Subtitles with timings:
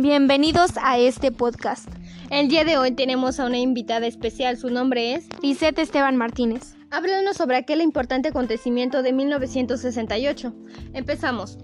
[0.00, 1.88] Bienvenidos a este podcast.
[2.30, 6.76] El día de hoy tenemos a una invitada especial, su nombre es Lisette Esteban Martínez.
[6.92, 10.54] Háblanos sobre aquel importante acontecimiento de 1968.
[10.92, 11.58] Empezamos.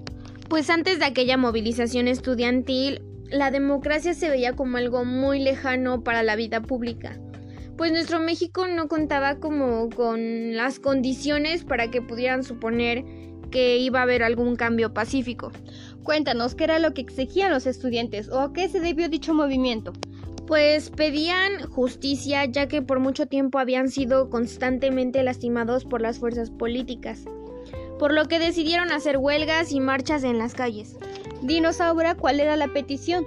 [0.49, 6.25] Pues antes de aquella movilización estudiantil, la democracia se veía como algo muy lejano para
[6.25, 7.17] la vida pública.
[7.77, 13.05] Pues nuestro México no contaba como con las condiciones para que pudieran suponer
[13.55, 15.53] que iba a haber algún cambio pacífico.
[16.03, 19.93] Cuéntanos qué era lo que exigían los estudiantes o a qué se debió dicho movimiento.
[20.49, 26.51] Pues pedían justicia ya que por mucho tiempo habían sido constantemente lastimados por las fuerzas
[26.51, 27.27] políticas,
[28.01, 30.97] por lo que decidieron hacer huelgas y marchas en las calles.
[31.41, 33.25] Dinos ahora cuál era la petición.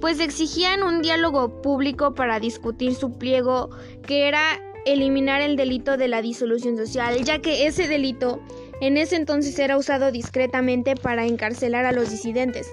[0.00, 3.70] Pues exigían un diálogo público para discutir su pliego,
[4.04, 8.40] que era eliminar el delito de la disolución social, ya que ese delito
[8.80, 12.70] en ese entonces era usado discretamente para encarcelar a los disidentes.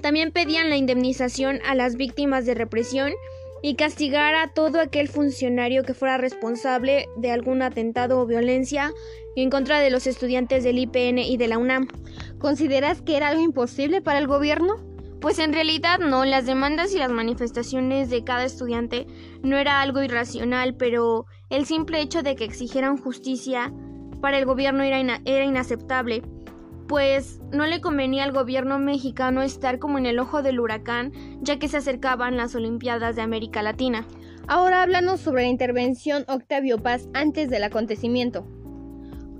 [0.00, 3.12] También pedían la indemnización a las víctimas de represión
[3.62, 8.92] y castigar a todo aquel funcionario que fuera responsable de algún atentado o violencia
[9.36, 11.88] en contra de los estudiantes del IPN y de la UNAM.
[12.38, 14.84] ¿Consideras que era algo imposible para el gobierno?
[15.18, 19.06] Pues en realidad no, las demandas y las manifestaciones de cada estudiante
[19.42, 23.72] no era algo irracional, pero el simple hecho de que exigieran justicia
[24.24, 26.22] para el gobierno era, era inaceptable,
[26.88, 31.58] pues no le convenía al gobierno mexicano estar como en el ojo del huracán, ya
[31.58, 34.06] que se acercaban las Olimpiadas de América Latina.
[34.48, 38.46] Ahora háblanos sobre la intervención Octavio Paz antes del acontecimiento.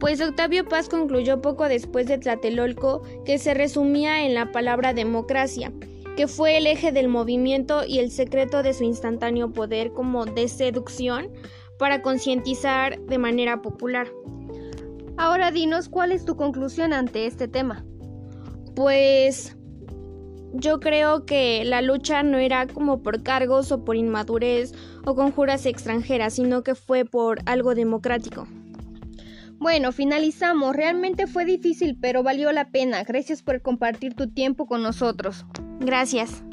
[0.00, 5.72] Pues Octavio Paz concluyó poco después de Tlatelolco que se resumía en la palabra democracia,
[6.14, 10.46] que fue el eje del movimiento y el secreto de su instantáneo poder como de
[10.46, 11.30] seducción
[11.78, 14.08] para concientizar de manera popular.
[15.16, 17.84] Ahora dinos cuál es tu conclusión ante este tema.
[18.74, 19.56] Pues
[20.52, 24.72] yo creo que la lucha no era como por cargos o por inmadurez
[25.04, 28.46] o conjuras extranjeras, sino que fue por algo democrático.
[29.58, 30.76] Bueno, finalizamos.
[30.76, 33.02] Realmente fue difícil, pero valió la pena.
[33.04, 35.44] Gracias por compartir tu tiempo con nosotros.
[35.80, 36.44] Gracias.